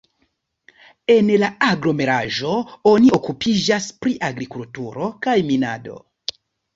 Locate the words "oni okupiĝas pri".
2.91-4.15